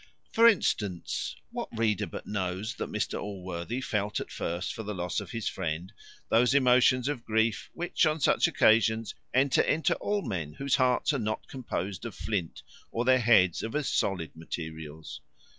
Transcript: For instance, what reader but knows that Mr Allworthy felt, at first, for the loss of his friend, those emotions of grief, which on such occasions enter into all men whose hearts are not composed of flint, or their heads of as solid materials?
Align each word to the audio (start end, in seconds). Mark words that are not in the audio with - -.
For 0.31 0.47
instance, 0.47 1.35
what 1.51 1.69
reader 1.77 2.07
but 2.07 2.25
knows 2.25 2.73
that 2.77 2.89
Mr 2.91 3.21
Allworthy 3.21 3.81
felt, 3.81 4.19
at 4.19 4.31
first, 4.31 4.73
for 4.73 4.81
the 4.81 4.95
loss 4.95 5.19
of 5.19 5.29
his 5.29 5.47
friend, 5.47 5.93
those 6.29 6.55
emotions 6.55 7.07
of 7.07 7.23
grief, 7.23 7.69
which 7.75 8.07
on 8.07 8.19
such 8.19 8.47
occasions 8.47 9.13
enter 9.31 9.61
into 9.61 9.93
all 9.97 10.23
men 10.23 10.53
whose 10.53 10.77
hearts 10.77 11.13
are 11.13 11.19
not 11.19 11.47
composed 11.47 12.03
of 12.05 12.15
flint, 12.15 12.63
or 12.91 13.05
their 13.05 13.19
heads 13.19 13.61
of 13.61 13.75
as 13.75 13.89
solid 13.91 14.35
materials? 14.35 15.21